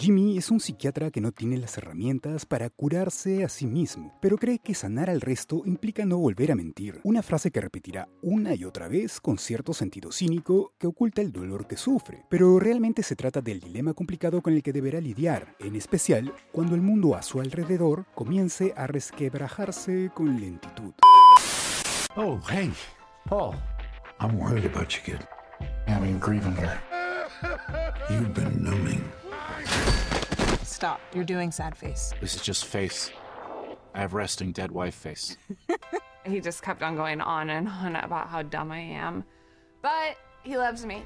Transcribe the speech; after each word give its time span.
Jimmy 0.00 0.38
es 0.38 0.50
un 0.50 0.60
psiquiatra 0.60 1.10
que 1.10 1.20
no 1.20 1.30
tiene 1.30 1.58
las 1.58 1.76
herramientas 1.76 2.46
para 2.46 2.70
curarse 2.70 3.44
a 3.44 3.50
sí 3.50 3.66
mismo, 3.66 4.16
pero 4.22 4.38
cree 4.38 4.58
que 4.58 4.72
sanar 4.72 5.10
al 5.10 5.20
resto 5.20 5.60
implica 5.66 6.06
no 6.06 6.16
volver 6.16 6.50
a 6.50 6.54
mentir, 6.54 7.02
una 7.04 7.22
frase 7.22 7.50
que 7.50 7.60
repetirá 7.60 8.08
una 8.22 8.54
y 8.54 8.64
otra 8.64 8.88
vez 8.88 9.20
con 9.20 9.36
cierto 9.36 9.74
sentido 9.74 10.10
cínico 10.10 10.72
que 10.78 10.86
oculta 10.86 11.20
el 11.20 11.32
dolor 11.32 11.66
que 11.66 11.76
sufre, 11.76 12.24
pero 12.30 12.58
realmente 12.58 13.02
se 13.02 13.14
trata 13.14 13.42
del 13.42 13.60
dilema 13.60 13.92
complicado 13.92 14.40
con 14.40 14.54
el 14.54 14.62
que 14.62 14.72
deberá 14.72 15.02
lidiar, 15.02 15.54
en 15.58 15.76
especial 15.76 16.32
cuando 16.50 16.74
el 16.74 16.80
mundo 16.80 17.14
a 17.14 17.20
su 17.20 17.38
alrededor 17.38 18.06
comience 18.14 18.72
a 18.78 18.86
resquebrajarse 18.86 20.12
con 20.14 20.40
lentitud. 20.40 20.94
Oh, 22.16 22.40
hey, 22.48 22.72
Paul. 23.26 23.54
I'm 24.18 24.38
worried 24.38 24.64
about 24.64 24.94
you, 24.94 25.02
kid. 25.04 25.20
I 25.86 26.00
mean, 26.00 26.18
grieving. 26.18 26.56
You've 28.08 28.32
been 28.32 28.64
numbing. 28.64 29.04
Stop. 30.80 31.02
You're 31.14 31.24
doing 31.24 31.52
sad 31.52 31.76
face. 31.76 32.14
This 32.22 32.34
is 32.34 32.40
just 32.40 32.64
face. 32.64 33.10
I 33.94 34.00
have 34.00 34.14
resting 34.14 34.50
dead 34.50 34.72
wife 34.72 34.94
face. 34.94 35.36
He 36.24 36.40
just 36.40 36.62
kept 36.62 36.82
on 36.82 36.96
going 36.96 37.20
on 37.20 37.48
and 37.50 37.68
on 37.68 37.96
about 37.96 38.28
how 38.28 38.42
dumb 38.42 38.72
I 38.72 38.78
am. 38.78 39.24
But 39.82 40.16
he 40.42 40.56
loves 40.56 40.84
me. 40.86 41.02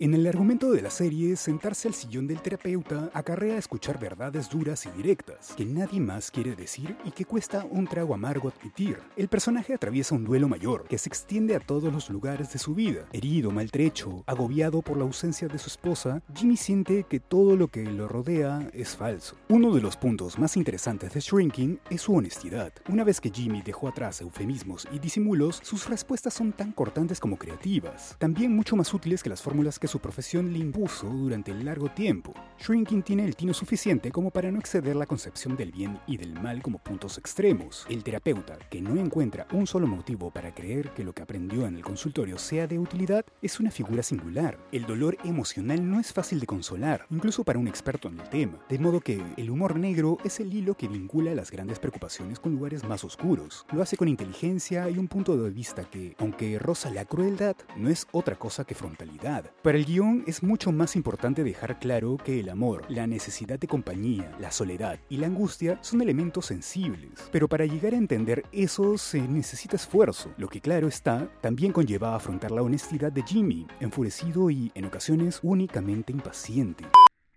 En 0.00 0.14
el 0.14 0.28
argumento 0.28 0.70
de 0.70 0.80
la 0.80 0.90
serie, 0.90 1.34
sentarse 1.34 1.88
al 1.88 1.94
sillón 1.94 2.28
del 2.28 2.40
terapeuta 2.40 3.10
acarrea 3.14 3.58
escuchar 3.58 3.98
verdades 3.98 4.48
duras 4.48 4.86
y 4.86 4.90
directas, 4.90 5.54
que 5.56 5.64
nadie 5.64 5.98
más 5.98 6.30
quiere 6.30 6.54
decir 6.54 6.96
y 7.04 7.10
que 7.10 7.24
cuesta 7.24 7.66
un 7.68 7.88
trago 7.88 8.14
amargo 8.14 8.48
admitir. 8.48 9.00
El 9.16 9.26
personaje 9.26 9.74
atraviesa 9.74 10.14
un 10.14 10.24
duelo 10.24 10.46
mayor, 10.46 10.84
que 10.84 10.98
se 10.98 11.08
extiende 11.08 11.56
a 11.56 11.58
todos 11.58 11.92
los 11.92 12.10
lugares 12.10 12.52
de 12.52 12.60
su 12.60 12.76
vida. 12.76 13.06
Herido, 13.12 13.50
maltrecho, 13.50 14.22
agobiado 14.28 14.82
por 14.82 14.96
la 14.98 15.02
ausencia 15.02 15.48
de 15.48 15.58
su 15.58 15.66
esposa, 15.66 16.22
Jimmy 16.32 16.56
siente 16.56 17.02
que 17.02 17.18
todo 17.18 17.56
lo 17.56 17.66
que 17.66 17.82
lo 17.82 18.06
rodea 18.06 18.70
es 18.72 18.94
falso. 18.96 19.34
Uno 19.48 19.74
de 19.74 19.80
los 19.80 19.96
puntos 19.96 20.38
más 20.38 20.56
interesantes 20.56 21.12
de 21.12 21.18
Shrinking 21.18 21.80
es 21.90 22.02
su 22.02 22.14
honestidad. 22.14 22.72
Una 22.88 23.02
vez 23.02 23.20
que 23.20 23.30
Jimmy 23.30 23.62
dejó 23.62 23.88
atrás 23.88 24.20
eufemismos 24.20 24.86
y 24.92 25.00
disimulos, 25.00 25.58
sus 25.64 25.88
respuestas 25.88 26.34
son 26.34 26.52
tan 26.52 26.70
cortantes 26.70 27.18
como 27.18 27.36
creativas, 27.36 28.14
también 28.20 28.54
mucho 28.54 28.76
más 28.76 28.94
útiles 28.94 29.24
que 29.24 29.30
las 29.30 29.42
fórmulas 29.42 29.80
que 29.80 29.87
su 29.88 29.98
profesión 29.98 30.52
le 30.52 30.58
impuso 30.58 31.08
durante 31.08 31.52
largo 31.52 31.90
tiempo. 31.90 32.34
Shrinking 32.58 33.02
tiene 33.02 33.24
el 33.24 33.36
tino 33.36 33.54
suficiente 33.54 34.10
como 34.12 34.30
para 34.30 34.50
no 34.50 34.58
exceder 34.58 34.96
la 34.96 35.06
concepción 35.06 35.56
del 35.56 35.72
bien 35.72 35.98
y 36.06 36.16
del 36.16 36.34
mal 36.34 36.62
como 36.62 36.78
puntos 36.78 37.18
extremos. 37.18 37.86
El 37.88 38.04
terapeuta, 38.04 38.58
que 38.70 38.80
no 38.80 38.96
encuentra 38.96 39.46
un 39.52 39.66
solo 39.66 39.86
motivo 39.86 40.30
para 40.30 40.54
creer 40.54 40.90
que 40.90 41.04
lo 41.04 41.12
que 41.12 41.22
aprendió 41.22 41.66
en 41.66 41.76
el 41.76 41.82
consultorio 41.82 42.38
sea 42.38 42.66
de 42.66 42.78
utilidad, 42.78 43.24
es 43.42 43.58
una 43.60 43.70
figura 43.70 44.02
singular. 44.02 44.58
El 44.72 44.86
dolor 44.86 45.16
emocional 45.24 45.88
no 45.88 46.00
es 46.00 46.12
fácil 46.12 46.40
de 46.40 46.46
consolar, 46.46 47.06
incluso 47.10 47.44
para 47.44 47.58
un 47.58 47.68
experto 47.68 48.08
en 48.08 48.20
el 48.20 48.28
tema, 48.28 48.58
de 48.68 48.78
modo 48.78 49.00
que 49.00 49.22
el 49.36 49.50
humor 49.50 49.78
negro 49.78 50.18
es 50.24 50.40
el 50.40 50.52
hilo 50.52 50.74
que 50.74 50.88
vincula 50.88 51.34
las 51.34 51.50
grandes 51.50 51.78
preocupaciones 51.78 52.38
con 52.40 52.52
lugares 52.52 52.84
más 52.84 53.04
oscuros. 53.04 53.64
Lo 53.72 53.82
hace 53.82 53.96
con 53.96 54.08
inteligencia 54.08 54.90
y 54.90 54.98
un 54.98 55.08
punto 55.08 55.36
de 55.36 55.50
vista 55.50 55.84
que, 55.84 56.14
aunque 56.18 56.58
roza 56.58 56.90
la 56.90 57.04
crueldad, 57.04 57.56
no 57.76 57.88
es 57.88 58.06
otra 58.12 58.36
cosa 58.36 58.64
que 58.64 58.74
frontalidad. 58.74 59.50
El 59.78 59.84
guion 59.84 60.24
es 60.26 60.42
mucho 60.42 60.72
más 60.72 60.96
importante 60.96 61.44
dejar 61.44 61.78
claro 61.78 62.16
que 62.16 62.40
el 62.40 62.48
amor, 62.48 62.84
la 62.88 63.06
necesidad 63.06 63.60
de 63.60 63.68
compañía, 63.68 64.36
la 64.40 64.50
soledad 64.50 64.98
y 65.08 65.18
la 65.18 65.28
angustia 65.28 65.78
son 65.82 66.02
elementos 66.02 66.46
sensibles. 66.46 67.28
Pero 67.30 67.48
para 67.48 67.64
llegar 67.64 67.94
a 67.94 67.98
entender 67.98 68.42
eso 68.50 68.98
se 68.98 69.20
necesita 69.20 69.76
esfuerzo, 69.76 70.34
lo 70.36 70.48
que 70.48 70.60
claro 70.60 70.88
está, 70.88 71.30
también 71.40 71.72
conlleva 71.72 72.16
afrontar 72.16 72.50
la 72.50 72.62
honestidad 72.62 73.12
de 73.12 73.22
Jimmy, 73.22 73.68
enfurecido 73.78 74.50
y, 74.50 74.72
en 74.74 74.84
ocasiones, 74.84 75.38
únicamente 75.42 76.12
impaciente. 76.12 76.84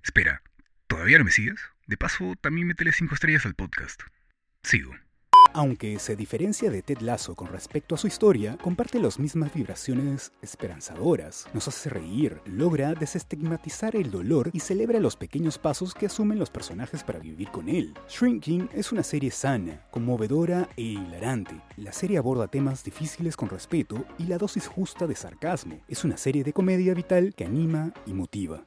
Espera, 0.04 0.42
¿todavía 0.88 1.20
no 1.20 1.26
me 1.26 1.32
sigues? 1.32 1.60
De 1.86 1.96
paso, 1.96 2.34
también 2.42 2.66
métele 2.66 2.92
5 2.92 3.14
estrellas 3.14 3.46
al 3.46 3.54
podcast. 3.54 4.02
Sigo. 4.64 4.94
Aunque 5.54 6.00
se 6.00 6.16
diferencia 6.16 6.72
de 6.72 6.82
Ted 6.82 7.00
Lasso 7.00 7.36
con 7.36 7.48
respecto 7.48 7.94
a 7.94 7.98
su 7.98 8.08
historia, 8.08 8.58
comparte 8.62 9.00
las 9.00 9.20
mismas 9.20 9.54
vibraciones 9.54 10.32
esperanzadoras, 10.42 11.46
nos 11.54 11.68
hace 11.68 11.90
reír, 11.90 12.40
logra 12.46 12.94
desestigmatizar 12.94 13.98
el 13.98 14.12
dolor 14.12 14.50
y 14.54 14.62
celebra 14.62 15.02
los 15.02 15.18
pequeños 15.18 15.58
pasos 15.58 15.94
que 15.94 16.06
asumen 16.06 16.40
los 16.40 16.50
personajes 16.50 17.04
para 17.04 17.20
vivir 17.20 17.52
con 17.52 17.68
él. 17.68 17.94
Shrinking 18.08 18.70
es 18.74 18.94
una 18.94 19.04
serie 19.04 19.32
sana, 19.32 19.86
conmovedora 19.92 20.70
e 20.78 20.84
hilarante. 20.84 21.62
La 21.76 21.92
serie 21.92 22.18
aborda 22.18 22.48
temas 22.48 22.86
difíciles 22.86 23.36
con 23.36 23.50
respeto 23.50 24.06
y 24.18 24.28
la 24.28 24.38
dosis 24.38 24.68
justa 24.68 25.06
de 25.06 25.16
sarcasmo. 25.16 25.82
Es 25.90 26.06
una 26.06 26.16
serie 26.16 26.46
de 26.46 26.54
comedia 26.54 26.94
vital 26.94 27.34
que 27.36 27.44
anima 27.44 27.94
y 28.06 28.14
motiva. 28.14 28.64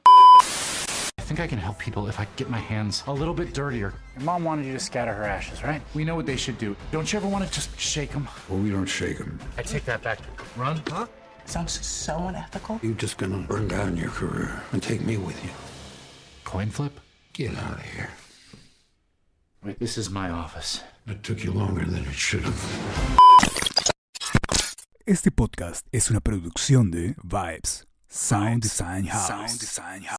I 1.25 1.27
think 1.27 1.39
I 1.39 1.47
can 1.47 1.57
help 1.57 1.79
people 1.79 2.07
if 2.07 2.19
I 2.19 2.27
get 2.35 2.51
my 2.51 2.59
hands 2.59 3.03
a 3.07 3.11
little 3.11 3.33
bit 3.33 3.51
dirtier. 3.51 3.95
Your 4.13 4.23
mom 4.23 4.43
wanted 4.43 4.67
you 4.67 4.73
to 4.73 4.79
scatter 4.79 5.11
her 5.11 5.23
ashes, 5.23 5.63
right? 5.63 5.81
We 5.95 6.03
know 6.03 6.15
what 6.15 6.27
they 6.27 6.35
should 6.35 6.59
do. 6.59 6.75
Don't 6.91 7.11
you 7.11 7.17
ever 7.17 7.27
want 7.27 7.43
to 7.43 7.51
just 7.51 7.79
shake 7.79 8.11
them? 8.11 8.27
Well, 8.47 8.59
we 8.59 8.69
don't 8.69 8.85
shake 8.85 9.17
him. 9.17 9.39
I 9.57 9.63
take 9.63 9.85
that 9.85 10.03
back. 10.03 10.19
Run? 10.55 10.83
Huh? 10.87 11.07
Sounds 11.45 11.83
so 11.83 12.27
unethical. 12.27 12.79
You're 12.83 12.93
just 12.93 13.17
gonna 13.17 13.39
burn 13.39 13.67
down 13.67 13.97
your 13.97 14.11
career 14.11 14.61
and 14.71 14.83
take 14.83 15.01
me 15.03 15.17
with 15.17 15.43
you. 15.43 15.49
Coin 16.43 16.69
flip? 16.69 16.99
Get 17.33 17.57
out 17.57 17.79
of 17.79 17.85
here. 17.85 18.11
Wait, 19.63 19.79
this 19.79 19.97
is 19.97 20.11
my 20.11 20.29
office. 20.29 20.83
It 21.07 21.23
took 21.23 21.43
you 21.43 21.51
longer 21.51 21.85
than 21.85 22.05
it 22.05 22.13
should 22.13 22.43
have. 22.43 23.17
Este 25.07 25.31
podcast 25.31 25.87
es 25.91 26.11
una 26.11 26.19
producción 26.19 26.91
de 26.91 27.15
Vibes, 27.23 27.87
Sound 28.07 28.61
Design 28.61 29.05
House. 29.07 30.07